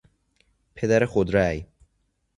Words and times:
پدر 0.75 1.05
خودرای 1.05 1.65